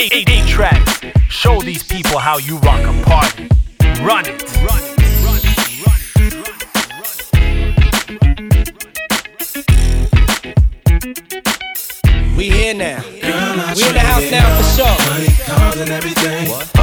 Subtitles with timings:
[0.00, 1.00] Eight, eight, eight tracks.
[1.28, 3.48] Show these people how you rock a party.
[4.00, 4.56] Run it.
[4.62, 4.88] Run it.
[12.36, 13.02] We here now.
[13.10, 13.24] we in
[13.92, 15.10] the house now for sure.
[15.10, 16.48] Money, cars, and everything.
[16.48, 16.77] What?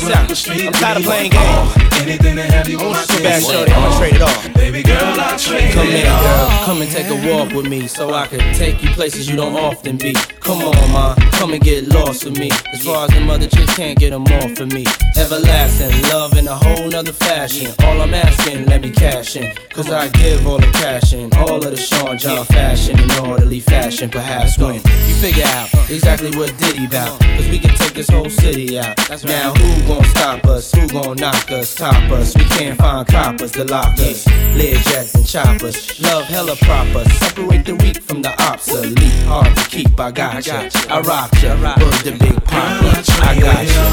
[0.00, 0.56] Check this out.
[0.60, 1.76] I'm tired of playing games.
[2.00, 3.72] Anything to have you on my Too shorty.
[3.72, 4.54] I'ma trade it all.
[4.54, 6.22] Baby girl, I'll trade Come it in, all.
[6.22, 6.64] girl.
[6.64, 9.54] Come and take a walk with me so I can take you places you don't
[9.56, 10.14] often be.
[10.40, 11.14] Come on, ma.
[11.32, 12.50] Come and get lost with me.
[12.72, 14.86] As far as them other chicks can't get them off for me.
[15.18, 17.72] Everlasting love in a whole nother fashion.
[17.84, 19.54] All I'm asking, let me cash in.
[19.70, 21.32] Cause I give all the cash in.
[21.34, 24.08] All of the Sean John fashion in orderly fashion.
[24.10, 27.20] Perhaps when you figure out exactly what Diddy bout.
[27.20, 28.96] Cause we can take this whole city out.
[29.24, 30.72] Now who gon' stop us?
[30.72, 31.74] Who gon' knock us?
[31.74, 32.36] Top us?
[32.36, 34.26] We can't find coppers to lock us.
[34.54, 36.00] Lead jets and choppers.
[36.00, 37.04] Love hella proper.
[37.20, 38.98] Separate the weak from the obsolete.
[39.26, 40.68] Hard to keep, I got ya.
[40.88, 41.54] I rock ya.
[41.58, 43.02] Word the big papa.
[43.26, 43.84] I got ya.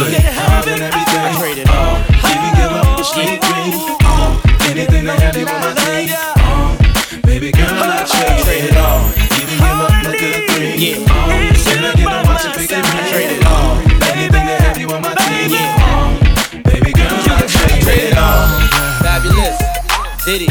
[0.00, 1.22] Money, cars, and everything.
[1.28, 1.96] I trade it all.
[2.32, 3.80] Even give up the street dreams.
[4.08, 6.08] Uh, anything to have you on my team.
[6.48, 9.04] Uh, baby girl, I'll trade it all.
[9.36, 10.82] Even give up the good dreams.
[10.82, 11.12] Yeah.
[11.12, 13.41] Uh, can I get on my chick, pick I trade it
[20.24, 20.46] Diddy.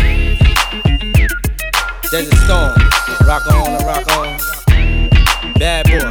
[2.12, 2.76] Desert Storm.
[3.26, 5.54] Rock on and rock on.
[5.54, 6.11] Bad boy.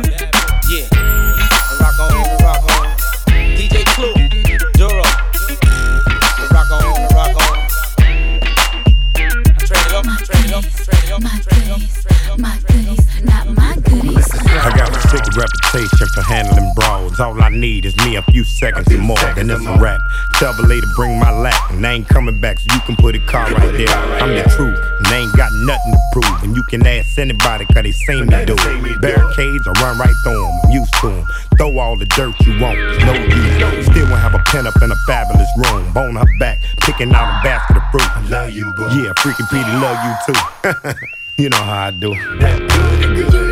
[15.41, 17.19] Reputation for handling brawls.
[17.19, 20.01] All I need is me a few seconds and more, then it's a rap.
[20.35, 23.17] Tell the lady bring my lap, and I ain't coming back, so you can put
[23.17, 23.89] a car right there.
[24.21, 26.43] I'm the truth, and they ain't got nothing to prove.
[26.43, 29.01] And you can ask anybody, cause they seen me do it.
[29.01, 31.27] Barricades, I run right through them, I'm used to them.
[31.57, 33.87] Throw all the dirt you want, no use.
[33.87, 35.93] Still won't have a pen up in a fabulous room.
[35.93, 38.05] Bone her back, picking out a basket of fruit.
[38.05, 38.85] I love you, boo.
[38.93, 41.03] Yeah, freaking Petey love you too.
[41.43, 42.11] you know how I do.
[42.13, 43.50] You may look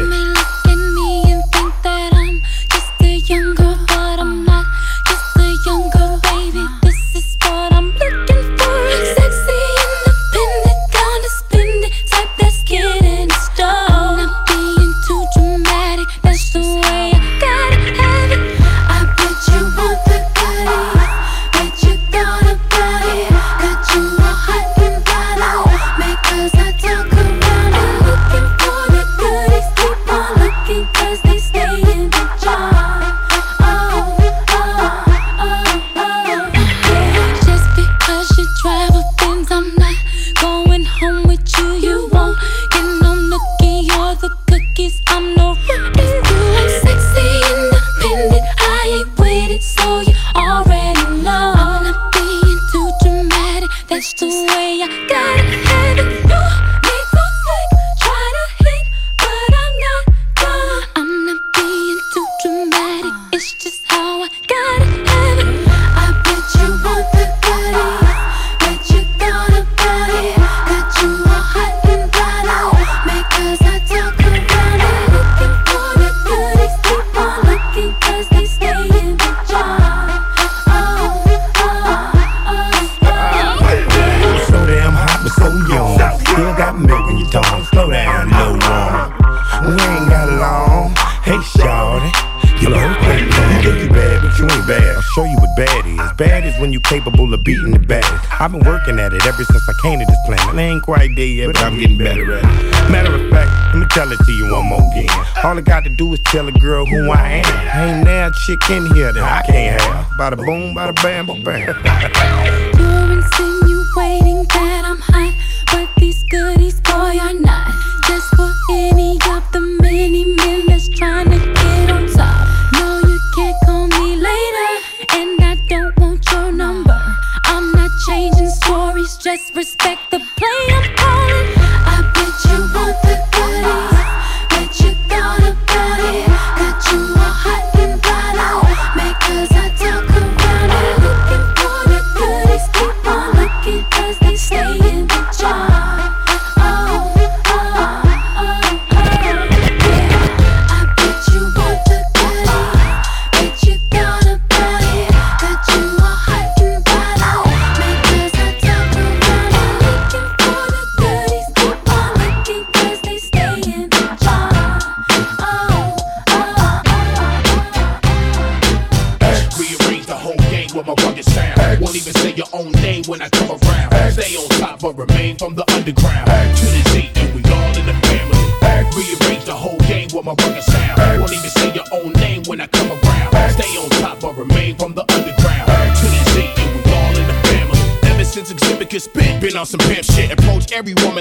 [110.19, 111.88] Bada boom, bada bam, bam.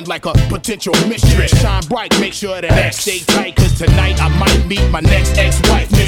[0.05, 1.59] Like a potential mistress.
[1.61, 3.55] Shine bright, make sure that X stay tight.
[3.55, 5.66] Cause tonight I might meet my next ex-wife,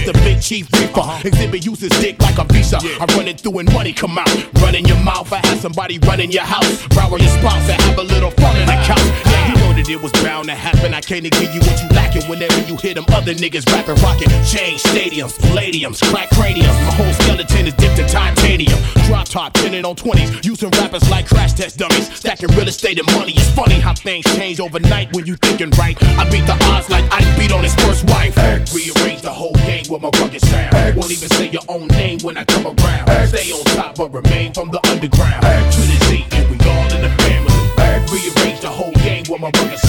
[0.09, 0.23] Mr.
[0.23, 1.27] Big Chief Reaper.
[1.27, 2.79] Exhibit uses dick like a visa.
[2.81, 4.29] I run it through and money come out.
[4.61, 6.87] Run in your mouth, I have somebody run in your house.
[6.89, 8.85] Borrow your spouse and have a little fun in the ah.
[8.85, 9.29] couch.
[9.29, 10.93] Yeah, you know that it was bound to happen.
[10.93, 14.29] I can't give you what you lacking whenever you hear them other niggas rapping, rocking.
[14.45, 16.73] Change stadiums, palladiums, crack craniums.
[16.89, 18.79] My whole skeleton is dipped in titanium.
[19.05, 20.43] Drop top, tinted on 20s.
[20.43, 22.09] Using rappers like crash test dummies.
[22.15, 23.33] Stacking real estate and money.
[23.33, 25.97] It's funny how things change overnight when you thinking right.
[26.17, 28.35] I beat the odds like I beat on his first wife.
[28.73, 30.95] Rearrange the whole game with my rugged sound.
[30.95, 33.27] Won't even say your own name when I come around.
[33.27, 35.41] Stay on top but remain from the underground.
[35.43, 37.55] To the Z, and we all in the family.
[38.11, 39.88] Rearrange the whole game with my rugged sound.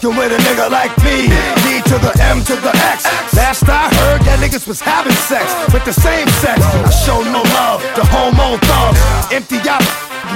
[0.00, 1.28] Fucking with a nigga like me.
[1.60, 3.04] D to the M to the X.
[3.36, 6.64] Last I heard, that niggas was having sex with the same sex.
[6.64, 8.96] I show no love to homo thugs.
[9.30, 9.84] Empty out,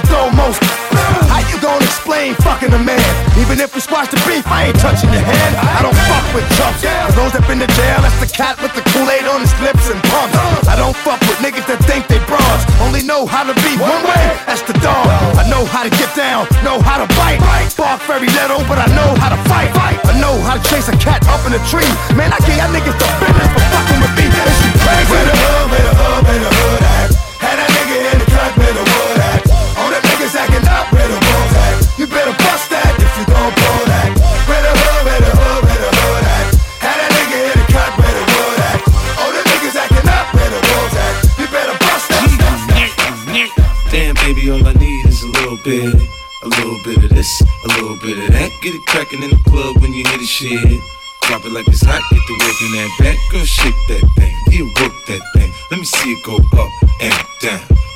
[0.07, 0.59] throw most.
[1.29, 3.03] How you gonna explain fucking a man?
[3.37, 5.53] Even if we squash the beef, I ain't touching your hand.
[5.59, 6.81] I don't fuck with chumps.
[7.15, 9.99] Those that been to jail, that's the cat with the Kool-Aid on his lips and
[10.11, 10.35] pumps.
[10.67, 12.63] I don't fuck with niggas that think they bras.
[12.81, 15.07] Only know how to be one way, that's the dog.
[15.35, 17.39] I know how to get down, know how to bite.
[17.75, 19.71] Bark very little, but I know how to fight.
[19.75, 21.87] I know how to chase a cat up in a tree.
[22.15, 24.25] Man, I gave y'all niggas the business for fucking with me.
[24.25, 25.11] You crazy?
[25.11, 27.04] Where the hood, where the hood, where the hood
[45.65, 47.03] a little bit.
[47.03, 48.51] Of this, a little bit of that.
[48.61, 50.81] Get it crackin' in the club when you hear the shit.
[51.23, 53.17] Drop it like it's hot, get the work in that back.
[53.31, 55.51] Girl, shake that thing, you work that thing.
[55.71, 56.71] Let me see it go up
[57.01, 57.84] and down.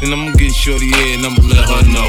[0.00, 2.08] Then I'ma get shorty here and I'ma let her know.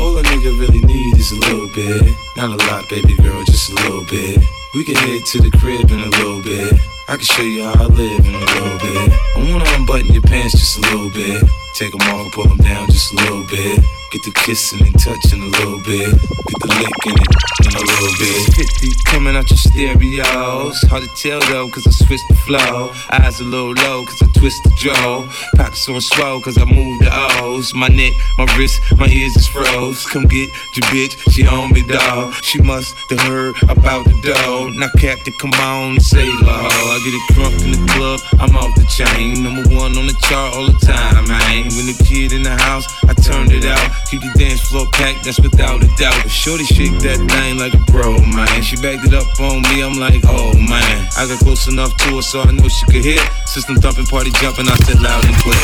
[0.00, 2.16] All a nigga really need is a little bit.
[2.36, 4.40] Not a lot, baby girl, just a little bit.
[4.74, 6.72] We can head to the crib in a little bit.
[7.08, 9.12] I can show you how I live in a little bit.
[9.36, 11.44] I wanna unbutton your pants just a little bit.
[11.74, 13.78] Take them off, pull them down just a little bit.
[14.12, 16.12] Get the kissing and touching a little bit.
[16.14, 17.18] Get the licking
[17.66, 18.54] in a little bit.
[18.54, 20.80] 50 coming out your stereos.
[20.82, 22.92] Hard to tell though, cause I switched the flow.
[23.10, 25.26] Eyes a little low, cause I twist the jaw.
[25.56, 27.10] Pockets on swell, cause I move the
[27.42, 27.74] O's.
[27.74, 30.06] My neck, my wrist, my ears is froze.
[30.06, 32.34] Come get your bitch, she on me, dog.
[32.42, 34.70] She must have heard about the dough.
[34.70, 36.70] Now, Captain, come on, and say low.
[36.94, 39.42] I get it crunk in the club, I'm off the chain.
[39.42, 41.64] Number one on the chart all the time, man.
[41.74, 43.90] When the kid in the house, I turned it out.
[44.10, 46.14] Keep the dance floor packed, that's without a doubt.
[46.22, 48.62] But Shorty shake that thing like a pro, man.
[48.62, 51.08] She backed it up on me, I'm like, oh man.
[51.18, 53.20] I got close enough to her so I knew she could hit.
[53.56, 55.56] System thumping, party jumping, I said loud and clear.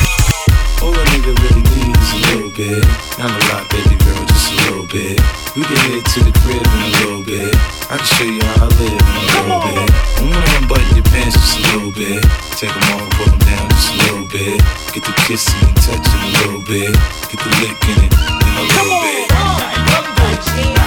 [0.81, 2.81] All a nigga really needs is a little bit.
[3.21, 5.21] Not a lot, baby girl, just a little bit.
[5.53, 7.53] We can head to the crib in a little bit.
[7.93, 9.93] I can show you how I live in a little bit.
[9.93, 12.25] I wanna unbutton your pants just a little bit.
[12.57, 14.57] Take them off, pull them down just a little bit.
[14.97, 16.97] Get the kissing and touching a little bit.
[17.29, 20.82] Get the licking it in a little bit.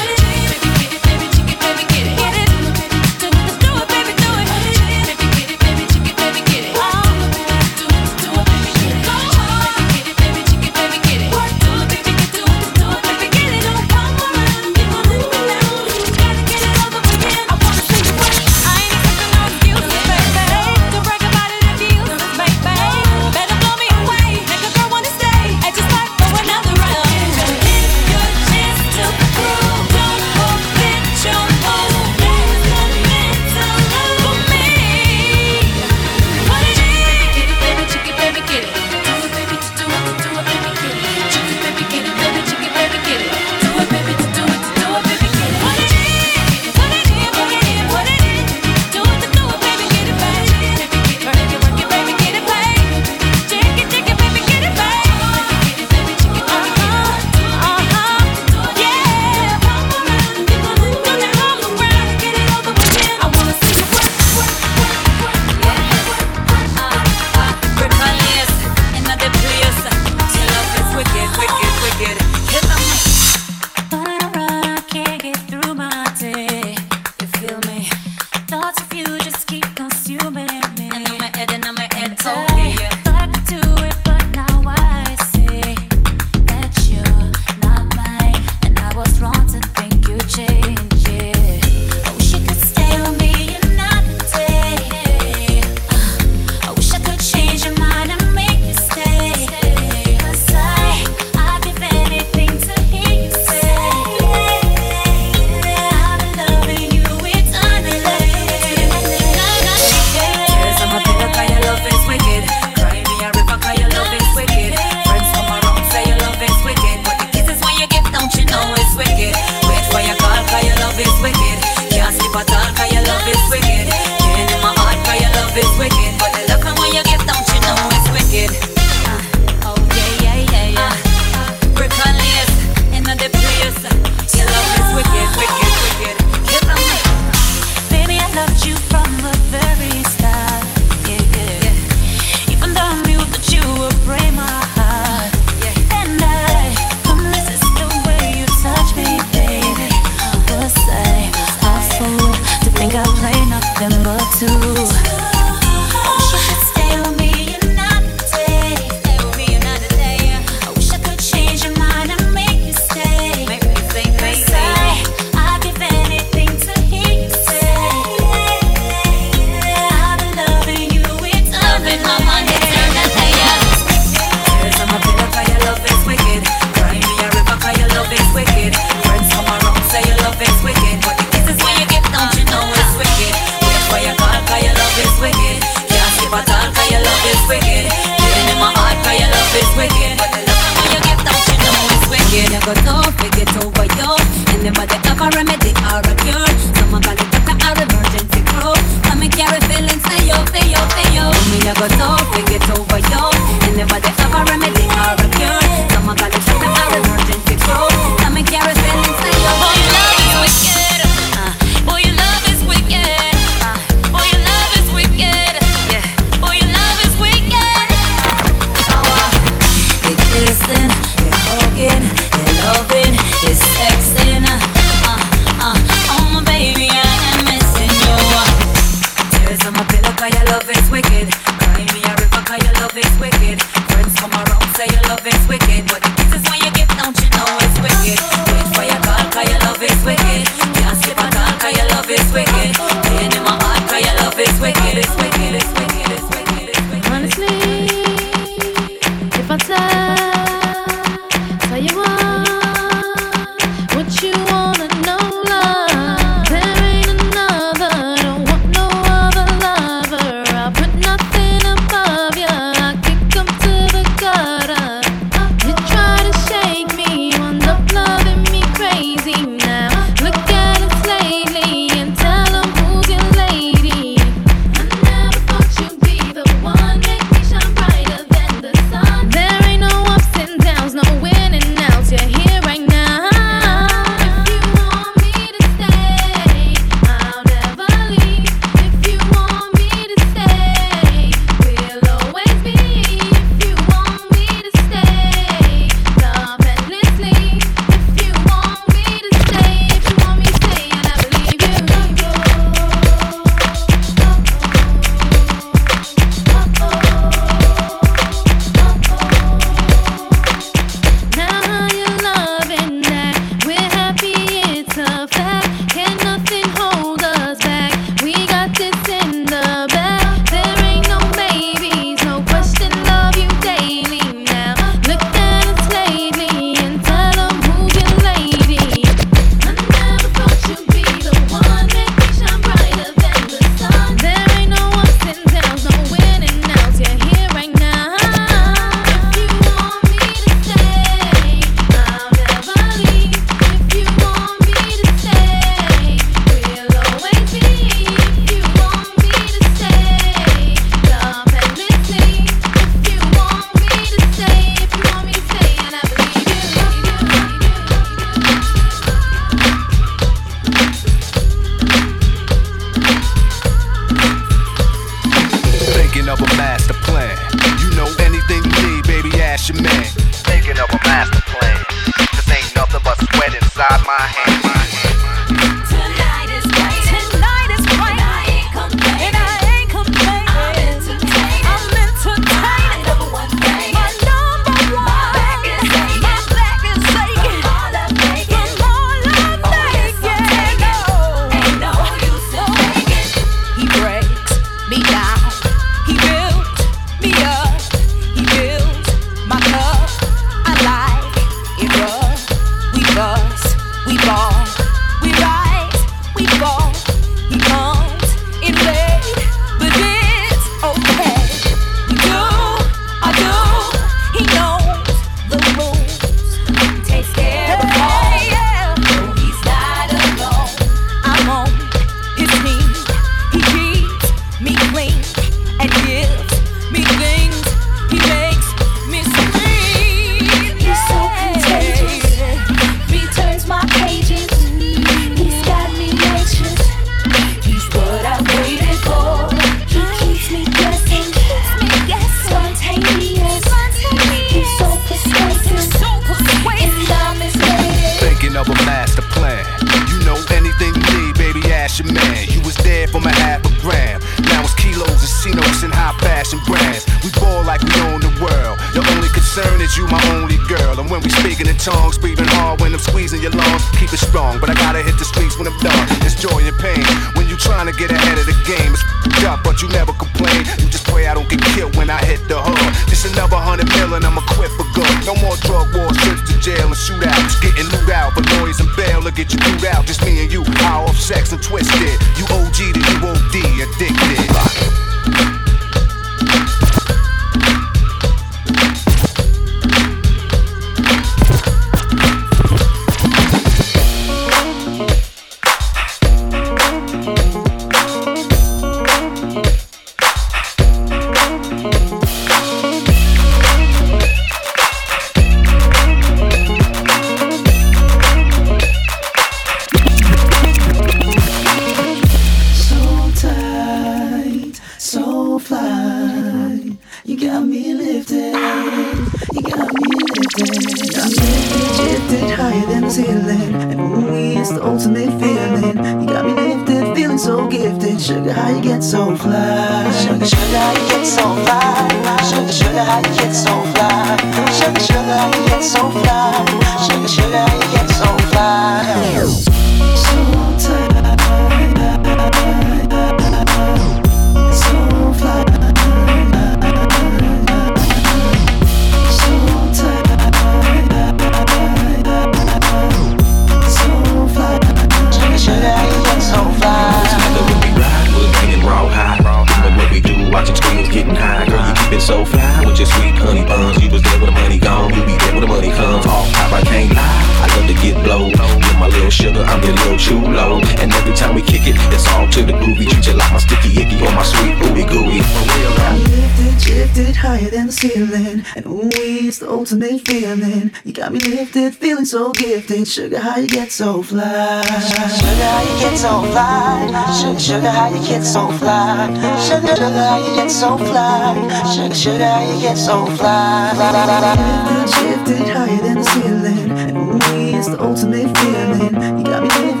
[577.91, 578.63] ceiling.
[578.75, 580.91] And ooh, it's the ultimate feeling.
[581.03, 583.07] You got me lifted, feeling so gifted.
[583.07, 584.83] Sugar, how you get so fly?
[584.83, 587.07] Sugar, how you get so fly?
[587.39, 589.27] Sugar, sugar, how you get so fly?
[589.67, 591.93] Sugar, sugar, how you get so fly?
[591.93, 593.91] Sugar, sugar, how you get so fly?
[593.95, 596.91] Blah, blah, blah, lifted, shifted higher than the ceiling.
[596.91, 599.39] And ooh, it's the ultimate feeling.
[599.39, 600.00] You got me lifted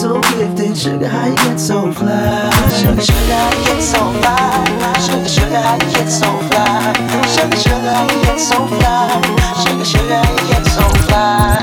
[0.00, 0.76] so gifted.
[0.78, 2.50] Sugar, how you get so fly?
[2.80, 4.64] Sugar, sugar, how you get so fly?
[5.04, 6.94] Sugar, sugar, how you get so fly?
[7.28, 9.20] Sugar, sugar, how you get so fly?
[9.62, 11.60] Sugar, sugar, how you get so fly?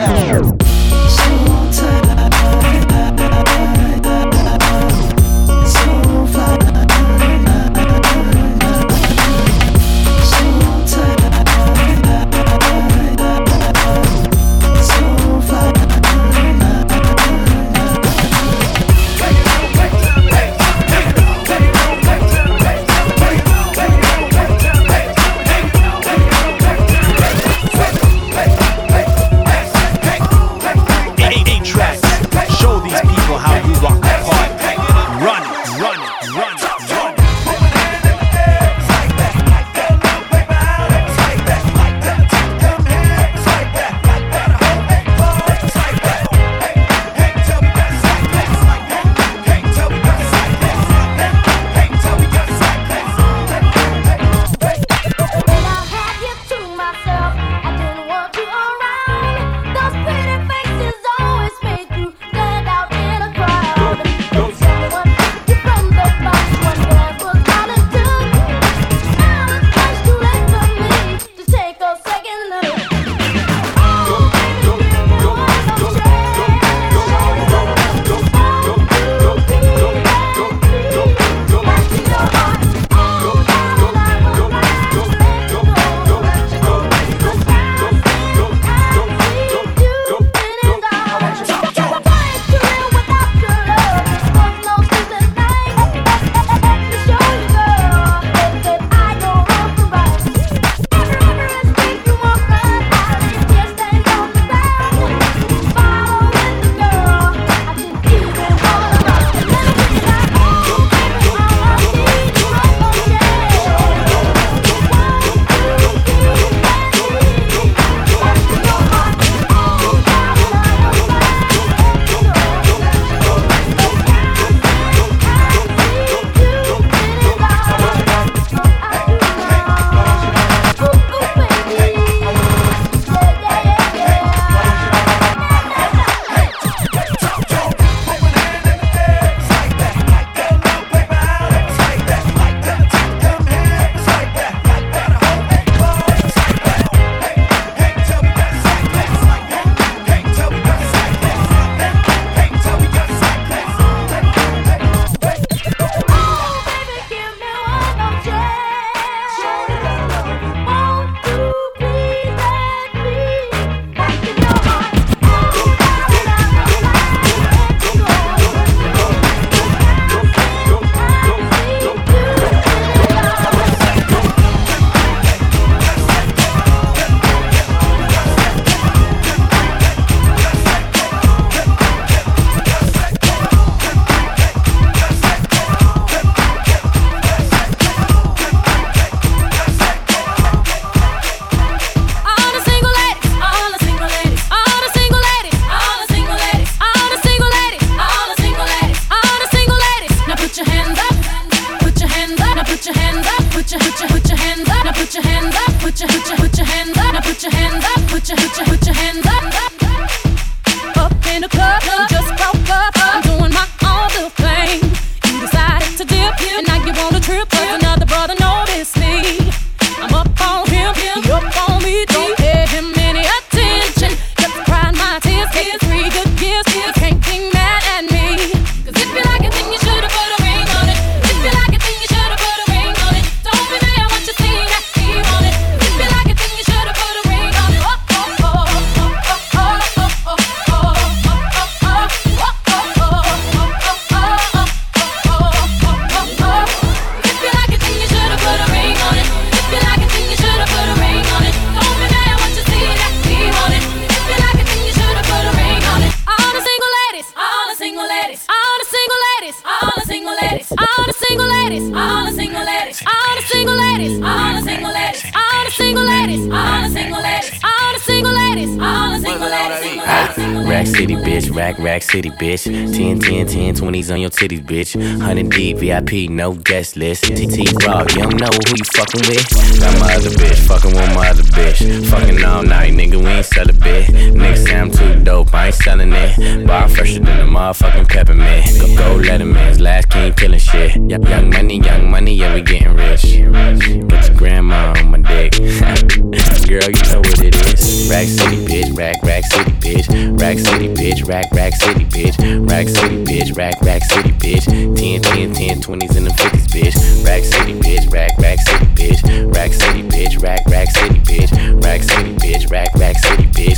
[270.98, 271.56] City, bitch.
[271.56, 272.64] Rack, Rack City, bitch.
[272.64, 274.96] 10, 10, 10, 20s on your titties, bitch.
[274.96, 277.24] 100 deep, VIP, no guest list.
[277.26, 279.80] TT Raw, you don't know who you fucking with.
[279.80, 282.10] Got my other bitch, fucking with my other bitch.
[282.10, 284.08] Fucking all night, nigga, we ain't sell a bit.
[284.08, 286.66] Niggas say I'm too dope, I ain't selling it.
[286.66, 288.66] Bar fresher than a motherfucking peppermint.
[288.80, 290.96] Go, go Letterman's last king killing shit.
[290.96, 293.22] Young money, young money, yeah, we getting rich.
[293.22, 295.54] Get your grandma on my dick.
[296.68, 298.10] Girl, you know what it is.
[298.10, 298.98] Rack City, bitch.
[298.98, 300.40] Rack, Rack City, bitch.
[300.42, 301.28] Rack City, bitch.
[301.28, 302.38] Rack, Rack City, bitch.
[302.70, 303.56] Rack City, bitch.
[303.58, 304.66] Rack, Rack City, bitch.
[304.66, 307.26] 10, 10, 10, 20s and the 50s, bitch.
[307.26, 308.12] Rack City, bitch.
[308.12, 309.56] Rack, Rack City, bitch.
[309.56, 310.42] Rack City, bitch.
[310.42, 311.84] Rack, Rack City, bitch.
[311.84, 312.70] Rack City, bitch.
[312.72, 313.78] Rack, Rack City, bitch.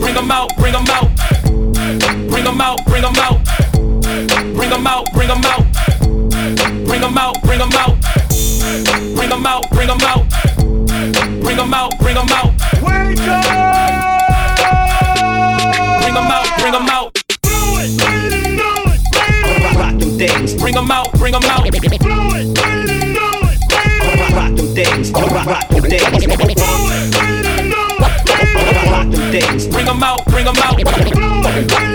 [0.00, 1.08] Bring 'em out, bring 'em out.
[2.30, 3.44] Bring 'em out, bring 'em out.
[4.54, 5.64] Bring 'em out, bring 'em out.
[6.86, 7.96] Bring 'em out, bring 'em out.
[9.14, 10.53] Bring 'em out, bring 'em out.
[11.12, 12.52] Bring them out, bring them out.
[12.80, 13.44] Wake up!
[16.00, 17.12] Bring them out, bring them out.
[17.42, 20.00] Blow it, really it, baby.
[20.00, 20.54] Them things.
[20.54, 21.60] Bring them out, bring them out.
[21.60, 22.08] Blow it, really it, baby.
[24.56, 25.10] Them things.
[25.10, 25.10] Rock things.
[25.10, 25.36] Blow it,
[25.74, 26.54] really it, baby.
[29.30, 29.66] Things.
[29.68, 30.76] Bring them out, bring them out.
[30.76, 31.94] Blow it, really it, baby.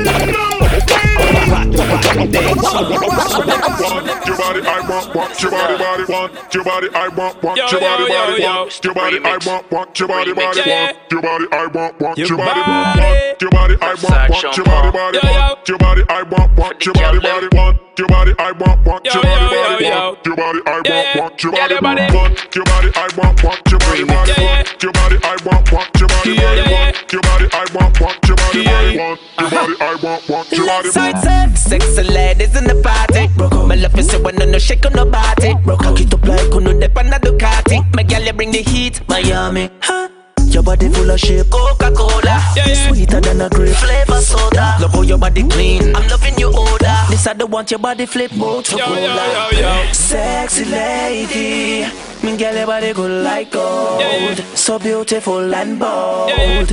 [3.89, 4.09] Things.
[4.49, 7.79] Your body, I want, want your body, body, want your body, I want, want your
[7.81, 11.67] body, body, want your body, I want, want your body, body, want your body, I
[11.69, 15.77] want, want your body, want your body, I want, want your body, body, want your
[15.77, 19.49] body, I want, want your body, body, want your body, I want, want your body,
[19.53, 21.75] body, want your body, I want, want your body,
[22.17, 25.89] want your body, I want, want your body, body, want your body, I want, want
[25.99, 29.95] your body, body, want your body, I want, want body, body, want your body, I
[30.01, 31.55] want, want your body, body.
[31.55, 33.27] Sexy ladies in the party.
[33.67, 35.53] My love is the one no shake on nobody.
[35.65, 37.83] Cock it up like uno de pana Ducati.
[37.95, 39.69] My gal you bring the heat, Miami.
[39.81, 40.09] Huh?
[40.47, 42.41] Your body full of shape, Coca-Cola.
[42.88, 44.77] Sweeter than a grape, flavor soda.
[44.81, 48.07] Love how your body clean, I'm loving your odor This I don't want your body
[48.07, 54.38] flip, Motorola Sexy lady Me girl your body good like gold.
[54.53, 56.29] So beautiful and bold.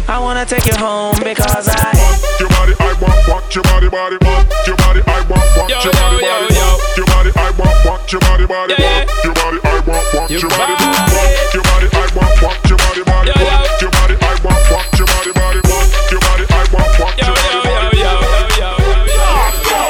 [0.08, 1.94] I wanna take you home because I
[2.40, 5.92] Your body, I want, want your body, body, want your body, I want, want your
[5.94, 9.78] body, body, want your body, I want, want your body, body, want your body, I
[9.86, 11.14] want, want your body, want
[11.54, 15.06] your body, I want, want your body, body, want your body, I want, want your
[15.06, 18.02] body, body, want your body, I want, want your body, body.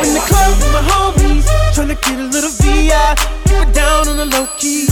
[0.05, 3.17] In the club with my homies, tryna get a little VI,
[3.49, 4.86] keep it down on the low key.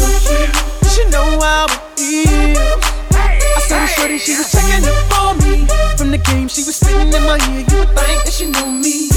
[1.55, 1.85] She know how.
[1.97, 5.67] I saw the shorty, she was checking up on me.
[5.97, 7.62] From the game, she was spitting in my ear.
[7.71, 9.09] You would think that she knew me.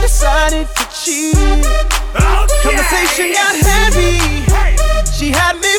[0.00, 1.34] Decided to cheat.
[2.62, 4.44] Conversation got heavy.
[5.10, 5.78] She had me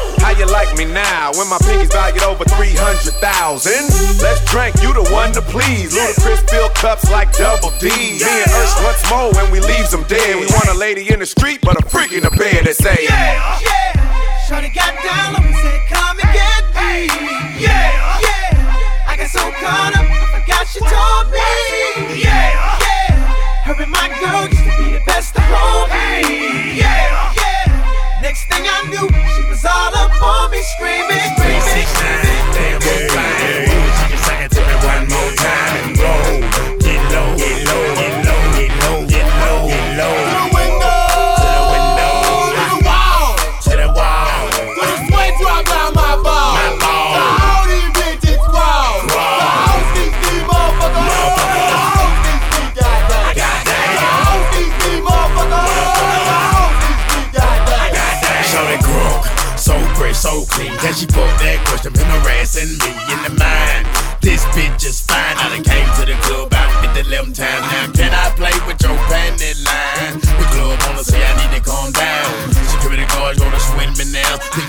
[0.21, 3.17] How you like me now when my pinkies valued over 300,000?
[4.21, 5.93] Let's drink, you the one to please.
[5.97, 7.89] Ludacris fill cups like double D.
[7.89, 10.35] Me and Ursh once more when we leaves them dead.
[10.37, 13.09] We want a lady in the street, but a freak in the bed that say,
[13.09, 14.45] Yeah, yeah.
[14.47, 17.09] Shorty got down and said, Come and get me.
[17.57, 19.09] Yeah, yeah.
[19.09, 21.49] I got so caught up, I forgot she told me.
[22.21, 23.65] Yeah, yeah.
[23.65, 26.77] Her and my girl used to be the best of homies.
[26.77, 28.21] Yeah, yeah.
[28.21, 29.90] Next thing I knew, she was all
[30.21, 31.40] on me, screaming,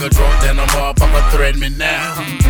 [0.02, 2.41] Nigga drunk, then I'm motherfucker threaten me now.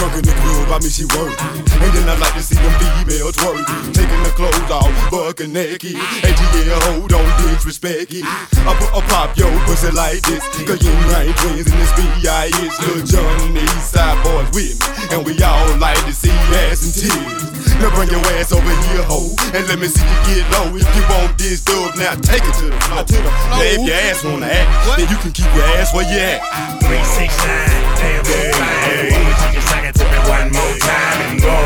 [0.00, 1.36] In the club, I mean she work.
[1.36, 3.60] And then I like to see them females twerk.
[3.92, 5.92] Taking the clothes off, bucking naked.
[5.92, 8.24] And yeah, hold on, disrespect it.
[8.24, 10.40] I put a pop yo pussy like this.
[10.64, 12.80] Cause you ain't twins in this B.I.S.
[12.80, 14.88] Lil John and the East Side boys with me.
[15.12, 16.32] And we all like to see
[16.64, 17.60] ass and titties.
[17.84, 19.28] Now bring your ass over here, ho.
[19.52, 20.72] And let me see you get low.
[20.80, 23.04] If you want this dub, now take it to the floor.
[23.04, 26.40] Now if your ass wanna act, then you can keep your ass where you at.
[26.88, 29.30] 369, damn, it's fine.
[29.40, 29.62] She can
[30.10, 31.56] me one more time and go.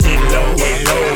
[0.00, 1.15] Get low, get low,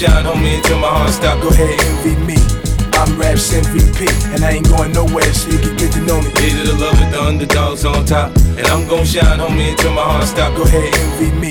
[0.00, 1.42] And I'm gon' shine, homie, until my heart stop.
[1.42, 2.36] Go ahead, envy me.
[2.92, 6.30] I'm Raps MVP, and I ain't going nowhere, so you can get to know me.
[6.38, 8.30] Leader the love of the underdogs on top.
[8.56, 10.54] And I'm gon' shine, on me until my heart stop.
[10.56, 11.50] Go ahead, envy me.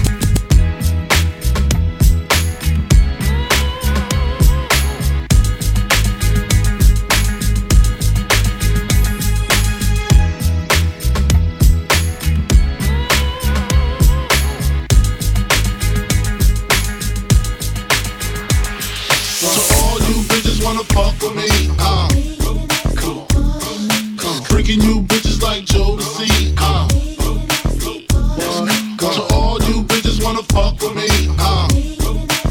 [30.33, 31.67] Wanna fuck with me, uh.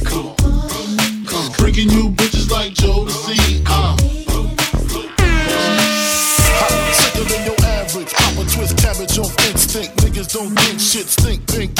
[0.04, 0.34] Cool.
[1.56, 3.96] Freaking you bitches like Joe to see, uh.
[6.92, 9.96] Sicker than your average, pop a twist cabbage off instinct.
[9.98, 11.79] Niggas don't think shit stink, pink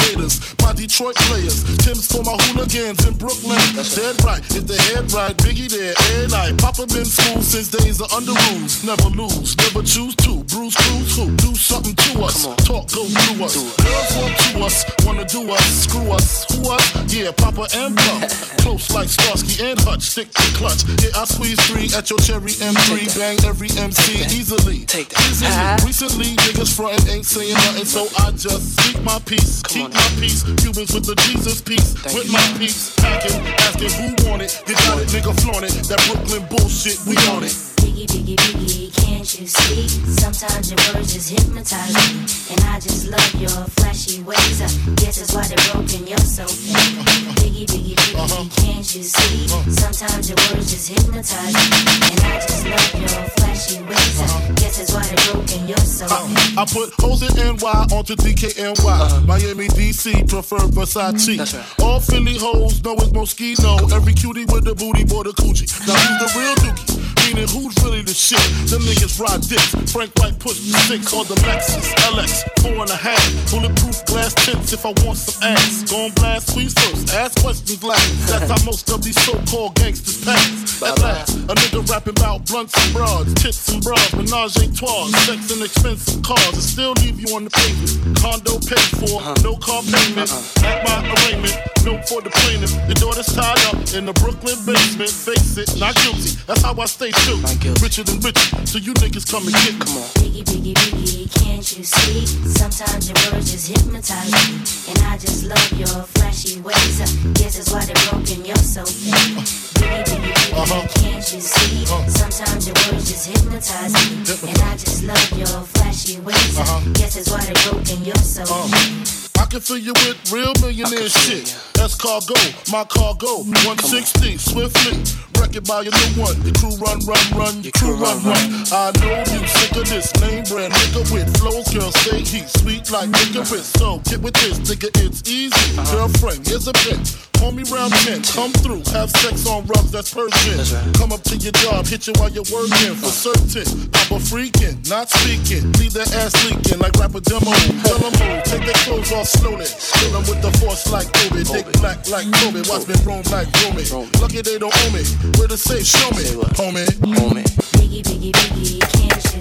[0.81, 3.61] Detroit players, Tim's for my hooligans in Brooklyn.
[3.77, 6.57] That's Dead right, if the head right, Biggie there, every night.
[6.57, 8.81] Papa been school since days of under rules.
[8.83, 10.41] Never lose, never choose to.
[10.49, 12.49] Bruce Cruz who do something to us.
[12.65, 13.61] Talk go through us.
[13.77, 17.13] Girls want to us, wanna do us, screw us, who us?
[17.13, 18.25] Yeah, Papa and Pump.
[18.65, 20.81] Close like Starsky and Hutch, stick to clutch.
[20.97, 24.89] Yeah, I squeeze three at your cherry M3, bang every MC easily.
[24.89, 25.21] Take that.
[25.29, 25.85] Easily.
[25.85, 30.41] Recently, niggas frontin' ain't saying nothing, so I just speak my peace, keep my peace.
[30.71, 32.95] Cubans with the Jesus peace, with my peace.
[32.95, 34.63] Packing, asking who want it.
[34.65, 35.73] You got it, nigga, flaunt it.
[35.89, 37.51] That Brooklyn bullshit, we on it.
[37.83, 38.80] Biggie, biggie, biggie,
[39.21, 39.87] can't you see?
[40.17, 42.25] Sometimes your words just hypnotize me.
[42.49, 44.57] And I just love your flashy ways.
[44.57, 44.65] I
[44.97, 46.97] guess that's why they're broken, you're so fake.
[47.37, 48.49] Biggie, biggie, biggie, uh-huh.
[48.57, 49.45] can't you see?
[49.45, 49.69] Uh-huh.
[49.69, 51.69] Sometimes your words just hypnotize me.
[52.01, 54.17] And I just love your flashy ways.
[54.17, 54.53] I uh-huh.
[54.57, 56.57] guess that's why they're broken, you're so fake.
[56.57, 59.25] Uh, I put hoes in NY onto DKNY.
[59.27, 61.37] Miami, DC, prefer Versace.
[61.37, 63.93] Mm, All Philly hoes know it's Moschino.
[63.93, 65.69] Every cutie with the booty, boy, the coochie.
[65.85, 67.10] Now who's the real dookie?
[67.27, 68.41] Meaning who's really the shit?
[68.69, 69.71] Them niggas ride dicks.
[69.91, 73.21] Frank White push the six on the Lexus LX, four and a half.
[73.51, 75.83] Bulletproof glass tips if I want some ass.
[75.89, 78.09] Gon' blast squeeze first, ask questions last.
[78.27, 80.81] That's how most of these so-called gangsters pass.
[80.81, 85.07] At last, a nigga rapping about blunts and broads, tits and bras, menage a trois,
[85.27, 88.17] sex and expensive cars, and still leave you on the pavement.
[88.17, 89.35] Condo paid for, uh-huh.
[89.43, 90.31] no car payment.
[90.31, 90.65] Uh-uh.
[90.65, 95.09] At my arraignment, Note for the plaintiff, your daughter's tied up in the Brooklyn basement.
[95.09, 96.37] Face it, not guilty.
[96.45, 97.39] That's how I stay true.
[97.81, 99.85] Richer than rich, so you niggas come and get me.
[99.85, 100.09] Come on.
[100.21, 102.25] Biggie, biggie, biggie, can't you see?
[102.25, 104.61] Sometimes your words just hypnotize me.
[104.91, 106.99] And I just love your flashy ways.
[107.33, 109.37] Guess that's why they're broken, you're so fake.
[109.81, 111.85] Biggie, biggie, biggie, can't you see?
[112.09, 114.49] Sometimes your words just hypnotize me.
[114.49, 116.59] And I just love your flashy ways.
[116.59, 119.17] I guess that's why they're broken, you're so fake.
[119.39, 121.55] I can fill you with real millionaire shit.
[121.73, 122.35] That's cargo,
[122.71, 123.43] my cargo.
[123.43, 125.03] 160, swiftly.
[125.39, 126.39] Wreck it by your new one.
[126.45, 127.71] Your crew run, run, run.
[127.71, 128.65] Crew run, run.
[128.71, 129.30] I know
[129.75, 131.67] you sick of this name brand nigga with flows.
[131.73, 133.67] Girl, say he sweet like licorice.
[133.77, 135.75] So get with this, nigga, it's easy.
[135.91, 137.27] Girlfriend, here's a bitch.
[137.41, 140.93] Call me round 10, come through, have sex on rugs, that's Persian.
[140.93, 142.93] Come up to your job, hit you while you're working.
[143.01, 143.65] For certain,
[143.97, 145.73] I'm a freaking, not speaking.
[145.81, 147.49] Leave that ass leaking like rapper demo.
[147.81, 149.65] Tell them move, take their clothes off slowly.
[149.65, 151.41] Kill them with the force like Kobe.
[151.41, 152.61] Dick black like Kobe.
[152.69, 153.89] Watch me roam like Romy.
[154.21, 155.01] Lucky they don't own me.
[155.41, 156.85] Where to say, show me, homie.
[157.01, 157.49] Homie.
[157.73, 158.60] Biggie, biggie, biggie,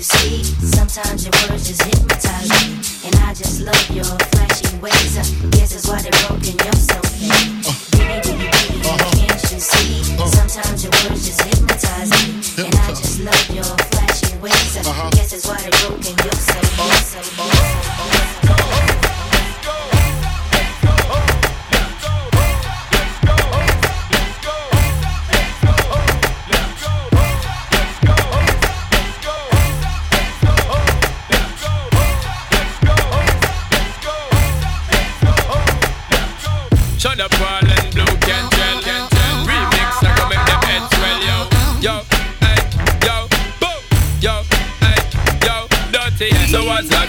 [0.00, 0.44] you see?
[0.64, 2.80] Sometimes your words just hypnotize me.
[3.04, 5.18] And I just love your flashy ways.
[5.18, 6.96] I guess that's why they're broken, you're so.
[7.20, 8.96] Biggie, biggie, uh-huh.
[8.96, 10.16] biggie, can't you see?
[10.16, 10.26] Uh-huh.
[10.26, 12.64] Sometimes your words just hypnotize me.
[12.64, 14.76] And I just love your flashy ways.
[14.78, 15.10] I uh-huh.
[15.10, 18.19] guess that's why they're broken, you're so, you're so, you're so.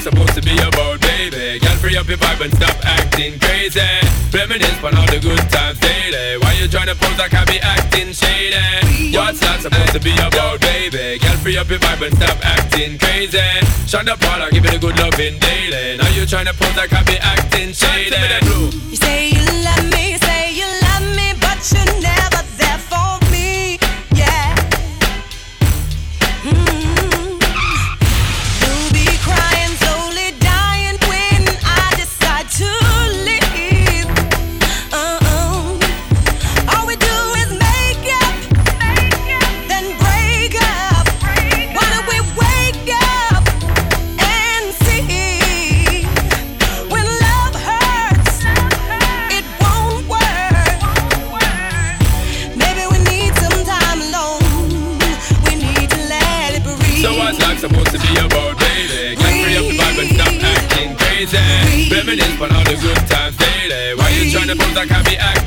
[0.01, 1.59] That supposed to be about, baby?
[1.59, 3.85] Girl, free up your vibe and stop acting crazy.
[4.33, 6.41] Reminisce on all the good times daily.
[6.41, 9.13] Why you tryna pose like I be acting shady?
[9.13, 11.21] What's that supposed to be about, baby?
[11.21, 13.45] Girl, free up your vibe and stop acting crazy.
[13.85, 15.97] Shut up, Paul, give it a good loving daily.
[16.01, 18.17] Now you tryna pose like I be acting shady.
[18.89, 19.80] You say you love
[64.51, 65.40] Tryna pose I be acting shady?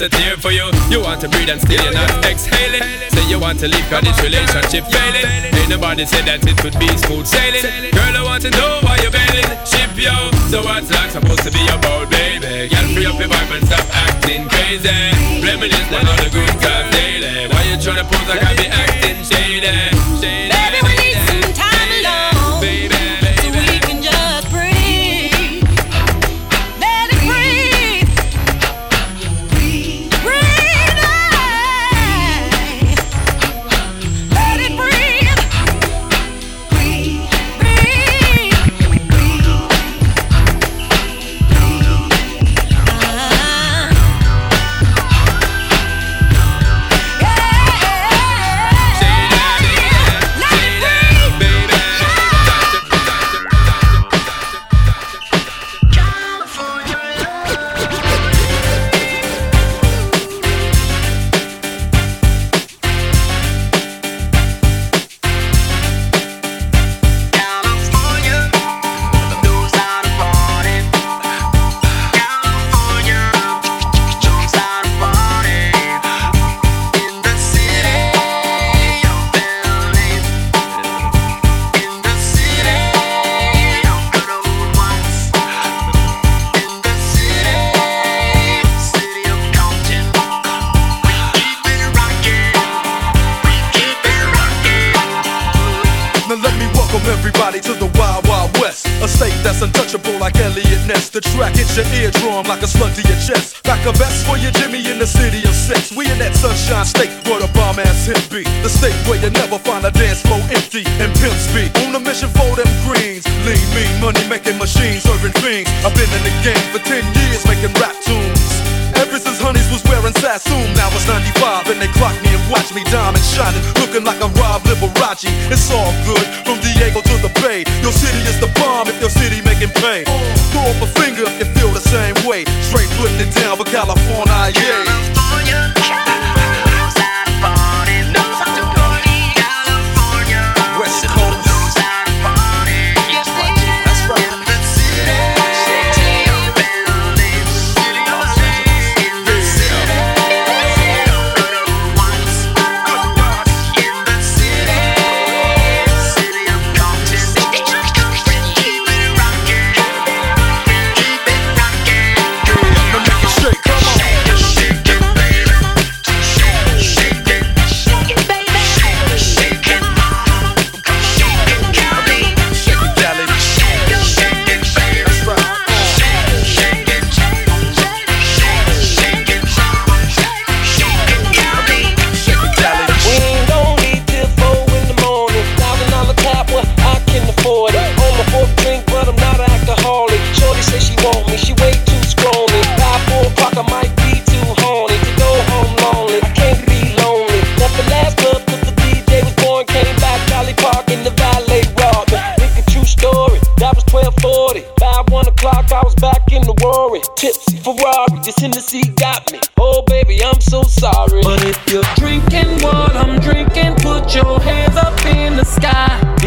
[0.00, 0.66] A lot tear for you.
[0.90, 2.82] You want to breathe and still you're not exhaling.
[3.10, 5.54] Say you want to leave cause this relationship failing.
[5.54, 7.92] Ain't nobody said that it would be smooth sailing.
[7.92, 9.48] Girl, I want to know why you're bailing.
[9.64, 10.12] Ship yo.
[10.52, 12.68] So what's life supposed to be about, baby?
[12.68, 14.92] Girl, free up your vibe and stop acting crazy.
[15.40, 17.48] Reminisce on all the good times daily.
[17.48, 20.05] Why you tryna pose like I be acting shady?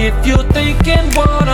[0.10, 1.49] If you're thinking what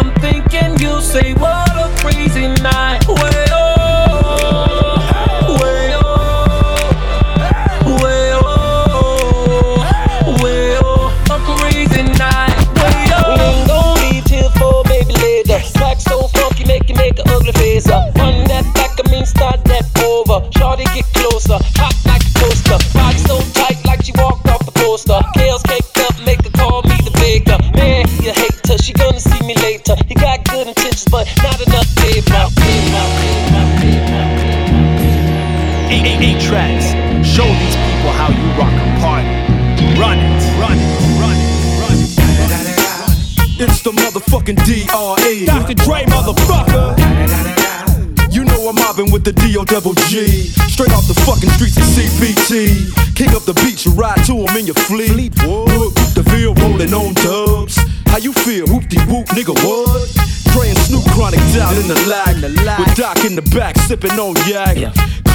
[52.55, 55.11] King up the beach, you ride to him in your fleet.
[55.43, 57.75] Look, the veal rolling on dubs.
[58.07, 58.63] How you feel?
[58.71, 60.07] Whoop de whoop, nigga, what?
[60.55, 62.39] And Snoop Chronic down in the lag.
[62.79, 64.79] With Doc in the back, sipping on yak.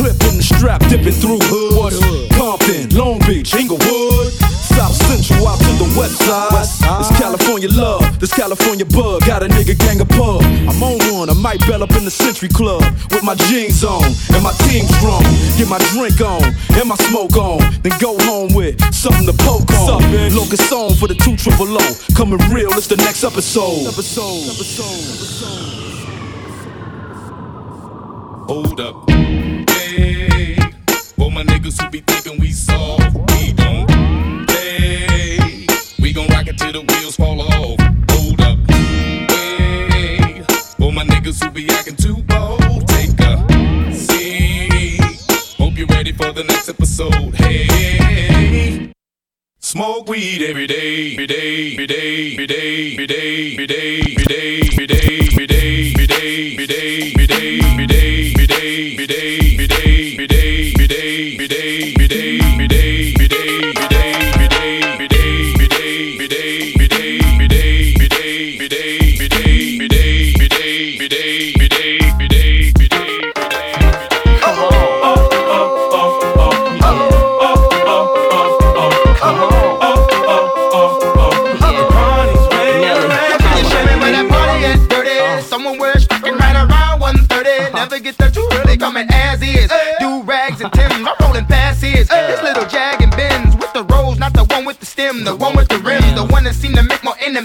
[0.00, 1.92] Clip in the strap, dipping through hood.
[2.32, 4.32] Compton, Long Beach, Inglewood.
[4.72, 6.56] South Central out to the west side.
[6.64, 6.79] It's
[7.30, 9.24] California love, this California bug.
[9.24, 10.42] Got a nigga gang of pub.
[10.42, 14.02] I'm on one, I might bell up in the Century Club with my jeans on
[14.34, 15.22] and my team strong.
[15.56, 16.42] Get my drink on
[16.74, 20.02] and my smoke on, then go home with something to poke on.
[20.02, 21.96] Up, Locust on for the two triple O.
[22.16, 23.86] Coming real, it's the next episode.
[23.86, 24.50] Episode.
[28.48, 29.08] Hold up.
[29.70, 30.56] Hey,
[31.14, 33.59] for my niggas who be thinking we soft, we
[36.72, 37.78] till the wheels fall off.
[38.10, 38.58] Hold up.
[38.70, 40.42] Hey,
[40.78, 45.00] for my niggas who be acting too bold, take a seat.
[45.58, 47.34] Hope you're ready for the next episode.
[47.34, 48.92] Hey.
[49.58, 54.26] Smoke weed every day, every day, every day, every day, every day, every day, every
[54.26, 58.09] day, every day, every day, every day, every day, every day, every day, every day,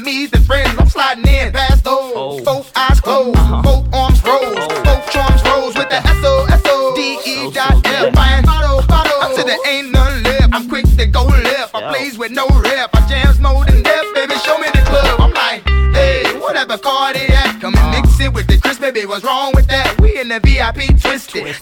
[0.06, 0.76] enemies than friends.
[0.78, 2.14] I'm sliding in past those.
[2.16, 2.44] Oh.
[2.44, 3.62] Both eyes closed, uh-huh.
[3.64, 4.54] both arms oh.
[4.54, 8.14] rose, both charms rose with the S O S O D E dot F.
[8.14, 9.20] Buying bottle, bottle.
[9.22, 10.54] I said there ain't none left.
[10.54, 11.74] I'm quick to go left.
[11.74, 12.90] I plays with no rep.
[12.94, 14.36] I jams more than death, baby.
[14.46, 15.20] Show me the club.
[15.20, 17.62] I'm like, hey, whatever cardiac.
[17.62, 20.00] Come and mix it with the crisp, baby, what's wrong with that?
[20.00, 21.56] We in the VIP twisted,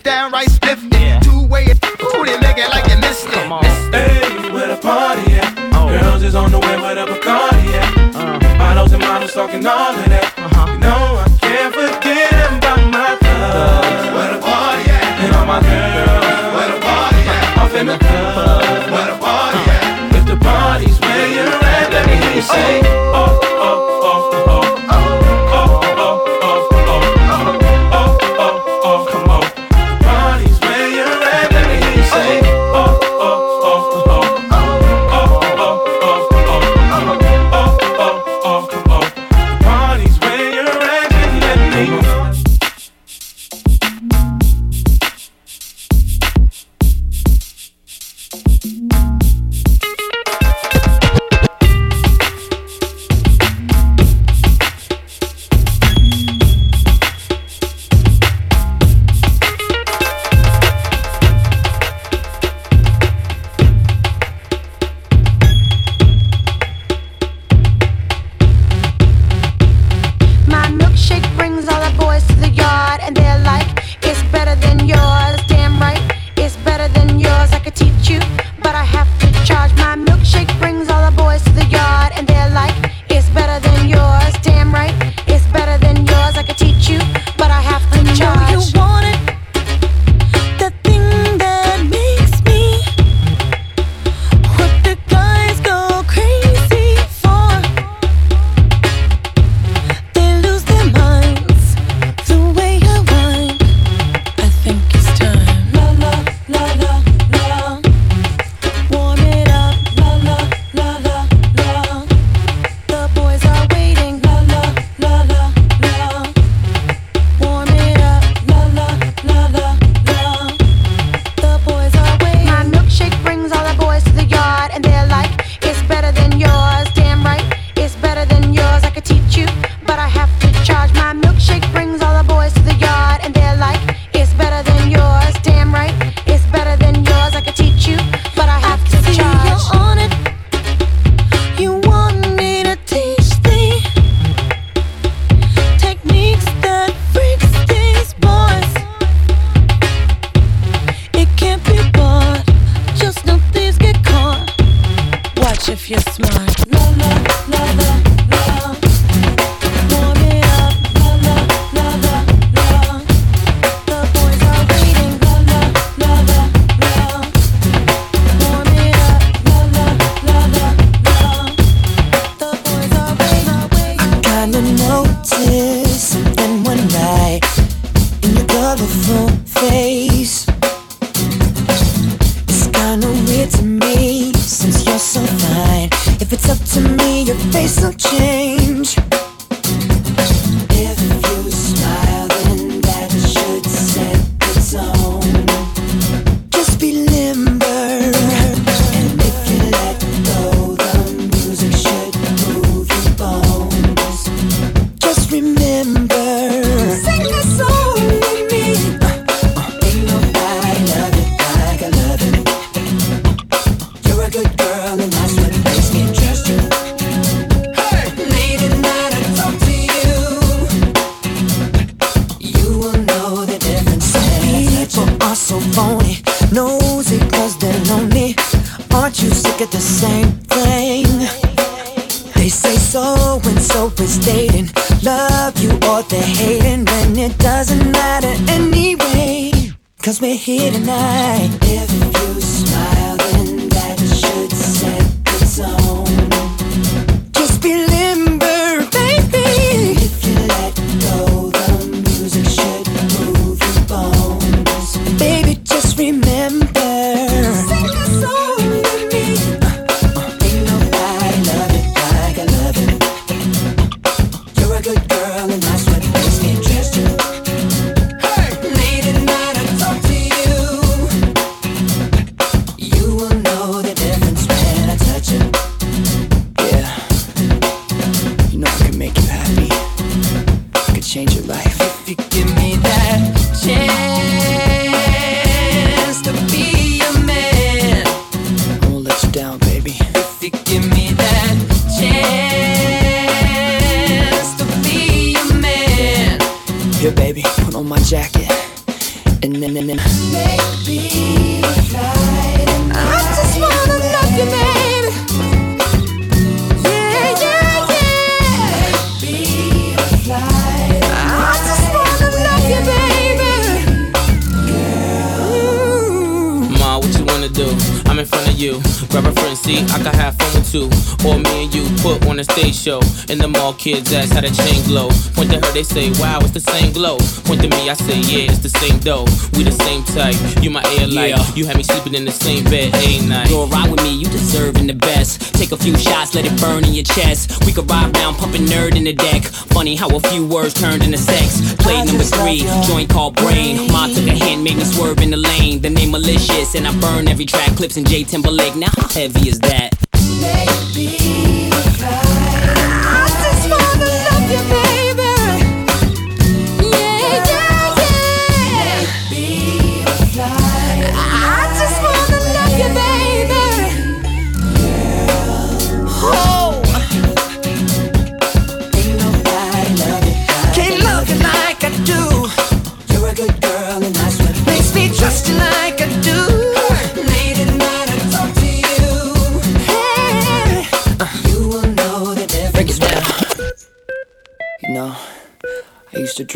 [325.94, 327.18] say, wow, it's the same glow.
[327.46, 329.26] Point to me, I say, yeah, it's the same dough.
[329.54, 330.36] We the same type.
[330.64, 331.38] You my air light.
[331.38, 331.54] Yeah.
[331.54, 333.50] You had me sleeping in the same bed a night.
[333.50, 335.54] Go ride with me, you deserving the best.
[335.54, 337.64] Take a few shots, let it burn in your chest.
[337.66, 339.44] We could ride down, pumping nerd in the deck.
[339.44, 341.76] Funny how a few words turned into sex.
[341.76, 343.92] Play number three, joint called brain.
[343.92, 345.80] Ma took a hand, made me swerve in the lane.
[345.80, 347.76] The name malicious, and I burn every track.
[347.78, 348.76] Clips in J Timberlake.
[348.76, 350.03] Now how heavy is that?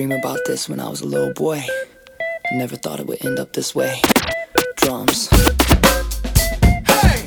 [0.07, 1.63] Dream about this when I was a little boy.
[2.51, 3.99] I never thought it would end up this way.
[4.77, 5.27] Drums.
[6.87, 7.25] Hey!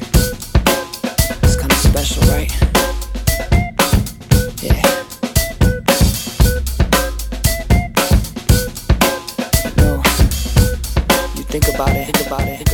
[1.43, 2.51] It's kinda special, right?
[4.63, 4.83] Yeah.
[9.77, 10.03] No.
[11.37, 12.70] You think about it, think about it,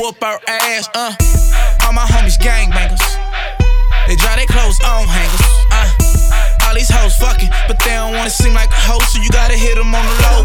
[0.00, 1.12] whoop her ass, uh.
[1.84, 3.04] All my homies gangbangers.
[4.08, 6.66] They dry their clothes on hangers, uh.
[6.66, 9.54] All these hoes fucking, but they don't wanna seem like a hoe, so you gotta
[9.54, 10.40] hit them on the low.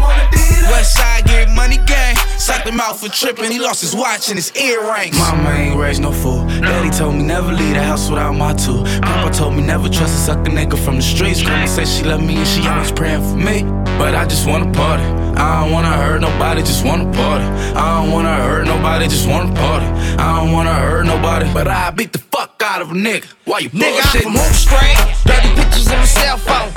[0.70, 2.16] West side, get money gang.
[2.38, 5.16] Socked him out for tripping, he lost his watch and his earrings.
[5.16, 6.46] Mama ain't raised no fool.
[6.60, 8.84] Daddy told me never leave the house without my two.
[9.00, 11.42] Papa told me never trust a sucker nigga from the streets.
[11.42, 13.62] Grandma said she love me and she always praying for me.
[13.96, 15.25] But I just wanna party.
[15.36, 17.44] I don't wanna hurt nobody, just wanna party.
[17.76, 19.86] I don't wanna hurt nobody, just wanna party.
[20.18, 23.26] I don't wanna hurt nobody, but I beat the fuck out of a nigga.
[23.44, 24.00] Why you nigga?
[24.02, 24.26] Bullshit?
[24.26, 26.75] I'm from Hoop Street, dirty pictures on my cell phone.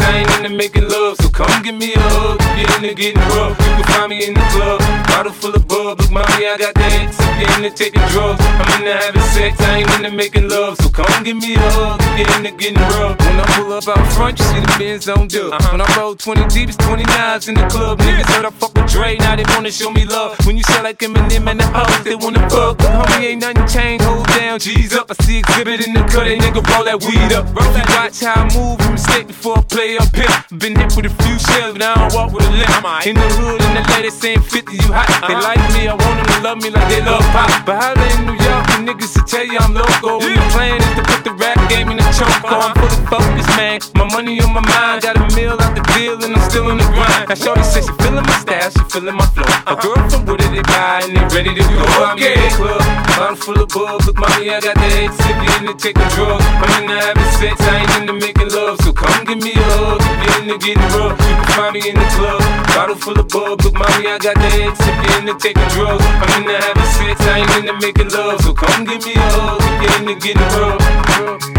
[0.00, 1.25] I ain't into making love.
[1.36, 3.60] Come give me a hug, get into getting rough.
[3.60, 6.00] You can find me in the club, bottle full of bub.
[6.00, 8.40] Look, mommy, I got the head ticket into taking drugs.
[8.40, 10.78] I'm into having sex, I ain't into making love.
[10.80, 13.18] So come give me a hug, get into getting rough.
[13.20, 15.52] When I pull up out front, you see the Benz on dub.
[15.52, 15.72] Uh-huh.
[15.72, 17.98] When I roll 20 deep, it's 29s in the club.
[17.98, 20.36] Niggas heard I fuck with Dre, now they wanna show me love.
[20.46, 22.78] When you sell like Eminem and the hoes, they wanna fuck.
[22.78, 25.10] Homie, ain't nothing changed, hold down, G's up.
[25.10, 27.44] I see exhibit in the cut, they nigga roll that weed up.
[27.52, 30.58] Roll that watch how I move, and mistake before I play up here.
[30.58, 32.70] Been hit with a few shells, but I don't walk with a limp.
[33.06, 35.10] In the hood, in the lady saying 50, you hot.
[35.26, 35.42] They uh-huh.
[35.42, 37.50] like me, I want them to love me like they love pop.
[37.66, 40.22] But holla in New York, the niggas to tell you I'm loco.
[40.22, 42.30] And the plan is to put the rap game in the choke.
[42.46, 43.82] Oh, I'm fully focused, man.
[43.98, 46.78] My money on my mind, got a meal out the deal, and I'm still in
[46.78, 47.26] the grind.
[47.26, 49.50] Now, Shorty says she feeling my style, she feeling my flow.
[49.66, 51.82] A girl from Wooded, they buy, and they ready to go.
[52.06, 52.82] I'm in the club,
[53.18, 54.06] bottle full of bubs.
[54.06, 56.44] Look, mommy, I got the head sippy into taking drugs.
[56.46, 58.78] I'm into having sex, I ain't into making love.
[58.86, 61.15] So come give me a hug, you're into getting rough.
[61.56, 62.40] Find me in the club,
[62.74, 63.64] bottle full of bubs.
[63.64, 66.04] Look, mommy, I got the head sippy into taking drugs.
[66.04, 68.40] I'm into having sex, I ain't into making love.
[68.42, 71.55] So come give me a hug, if you're into getting rough.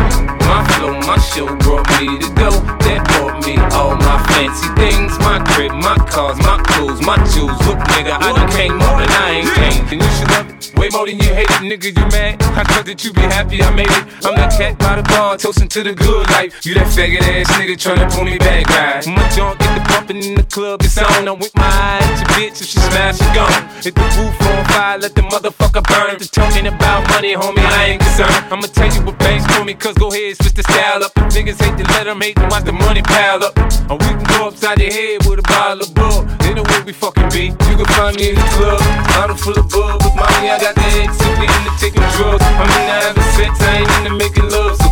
[0.48, 2.52] My flow, my show brought me to go.
[2.88, 5.18] That brought me all my fancy things.
[5.20, 7.60] My crib, my cars, my clothes, my jewels.
[7.68, 9.94] Look, nigga, I done came up and I ain't changed.
[9.94, 11.90] And you should love it way more than you hate it, nigga.
[11.98, 12.42] You mad?
[12.56, 14.04] I thought that you be happy I made it.
[14.26, 16.66] I'm that cat by the bar, toasting to the good life.
[16.66, 19.06] You that faggot ass nigga tryna pull me back, right?
[19.08, 21.28] My junk get the bumping in the club, it's on.
[21.28, 23.52] I'm with my eye at your bitch, if she smash, she gone.
[23.82, 26.18] Hit the roof on fire, let the motherfucker burn.
[26.18, 28.46] The talking about money, homie, I ain't concerned.
[28.52, 31.12] I'ma tell you what banks for me, cause go ahead, switch the style up.
[31.18, 33.58] If niggas hate to let them hate them, watch the money pile up.
[33.90, 36.24] Or we can go upside the head with a bottle of bull.
[36.42, 37.54] They know where we fucking be.
[37.70, 38.80] You can find me in the club,
[39.14, 40.04] bottle full of bub.
[40.04, 42.44] With mommy, I got the head simply into taking drugs.
[42.44, 44.78] I'm into having sex, I ain't into making love.
[44.78, 44.87] So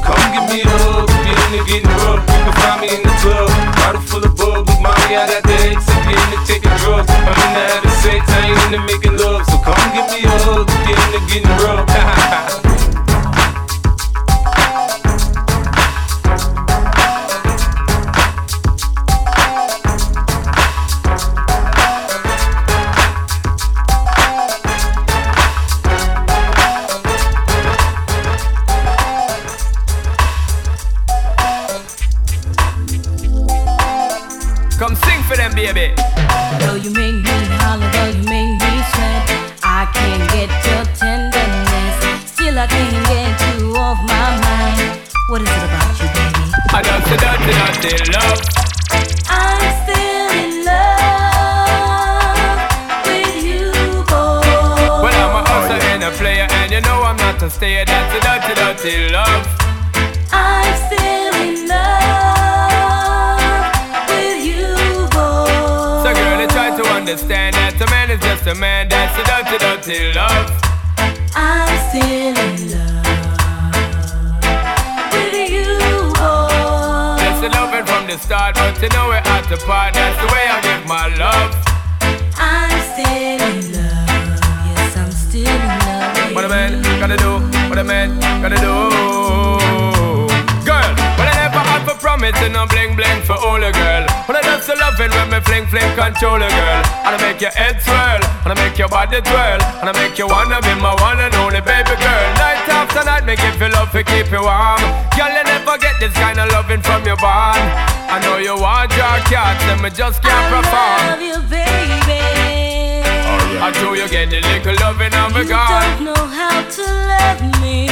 [99.16, 102.26] I make twirl, and I make you wanna be my one and only baby girl.
[102.36, 104.76] Night after night, make you feel love to keep you warm.
[105.16, 107.64] Girl, you never get this kind of loving from your bond.
[108.12, 111.00] I know you want your cat, and me just can't perform.
[111.00, 113.08] I love you, baby.
[113.08, 115.72] Oh, I know you get a little loving on me You gone.
[115.72, 117.88] don't know how to love me.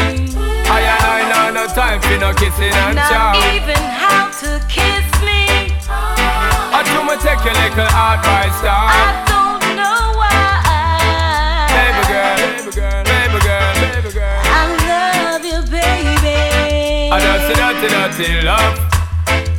[0.67, 3.31] I and I know no time for no kissing and Not chow.
[3.55, 5.71] even how to kiss me.
[5.87, 8.91] I do me take your little advice down.
[8.91, 9.52] I don't
[17.13, 18.73] I dirty, dirty, dirty love.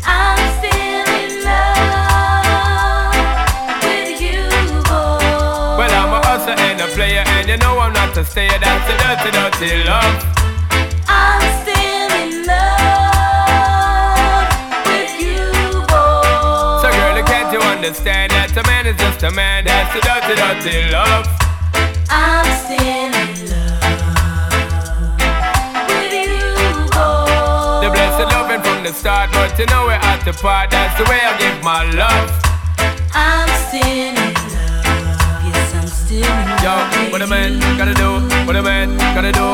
[0.02, 3.14] I'm still in love
[3.78, 4.42] with you,
[4.82, 5.78] boy.
[5.78, 8.58] Well, I'm a hustler and a player, and you know I'm not a stayer.
[8.58, 10.18] That's the dirty, dirty love.
[11.06, 14.50] I'm still in love
[14.90, 15.46] with you,
[15.86, 16.82] boy.
[16.82, 19.62] So, girl, can't you understand that a man is just a man?
[19.62, 21.30] That's the dirty, dirty love.
[22.10, 22.43] I'm
[28.84, 30.70] from the start, but you know we're at the part.
[30.70, 32.30] That's the way I give my love.
[33.14, 35.44] I'm still in love.
[35.44, 37.12] Yes, I'm still in Yo, love.
[37.12, 39.48] what a man gotta do, what a man gotta do,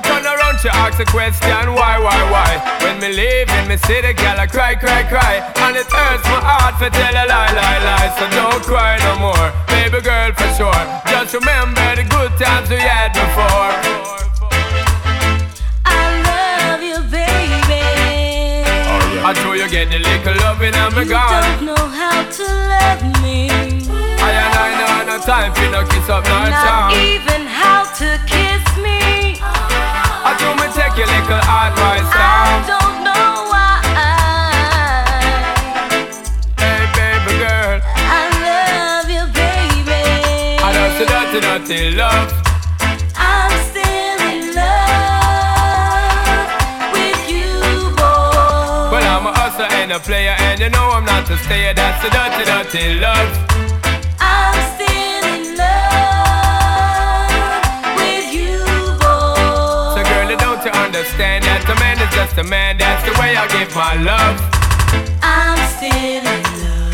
[0.00, 0.08] bye.
[0.08, 2.78] Turn around, she ask a question, why, why, why?
[2.82, 5.42] When me leave in me city, girl, I cry, cry, cry.
[5.64, 8.10] And it hurts my heart to tell a lie, lie, lie.
[8.18, 10.82] So don't cry no more, baby girl, for sure.
[11.10, 13.72] Just remember the good times we had before.
[15.84, 17.82] I love you, baby.
[19.24, 23.02] I know you get the little loving and me You don't know how to love
[23.22, 23.50] me.
[24.20, 24.68] I and I
[25.06, 28.67] know no time for no kiss up, no Not even how to kiss
[30.98, 32.66] your little advice I down.
[32.66, 33.78] don't know why.
[36.58, 37.78] Hey, baby girl.
[37.86, 40.02] I love you, baby.
[40.58, 42.30] I know the dirty, dirty love.
[43.14, 46.50] I'm still in love
[46.90, 48.90] with you, boy.
[48.90, 51.74] Well, I'm a hustler and a player, and you know I'm not a stayer.
[51.74, 53.30] That's the dirty, dirty love.
[60.98, 62.74] Understand that a man is just a man?
[62.74, 64.34] That's the way I give my love.
[65.22, 66.90] I'm still in love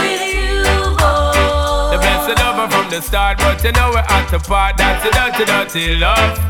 [0.00, 0.64] with you,
[0.96, 1.92] boy.
[1.92, 4.80] The blessed lover from the start, but you know we're at the part.
[4.80, 6.40] That's the dirty, dirty love.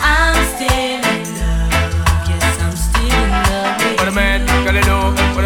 [0.00, 2.32] I'm still in love.
[2.32, 4.96] Yes, I'm still in love with What a man gotta do,
[5.36, 5.44] what